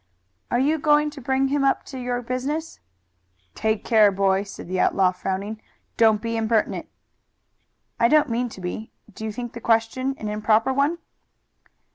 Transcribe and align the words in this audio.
"Are 0.49 0.57
you 0.59 0.79
going 0.79 1.11
to 1.11 1.21
bring 1.21 1.49
him 1.49 1.63
up 1.63 1.83
to 1.85 1.99
your 1.99 2.23
business?" 2.23 2.79
"Take 3.53 3.85
care, 3.85 4.11
boy!" 4.11 4.41
said 4.41 4.67
the 4.67 4.79
outlaw, 4.79 5.11
frowning. 5.11 5.61
"Don't 5.95 6.23
be 6.23 6.35
impertinent." 6.35 6.87
"I 7.99 8.07
don't 8.07 8.27
mean 8.27 8.49
to 8.49 8.61
be. 8.61 8.91
Do 9.13 9.25
you 9.25 9.31
think 9.31 9.53
the 9.53 9.61
question 9.61 10.15
an 10.17 10.27
improper 10.27 10.73
one?" 10.73 10.97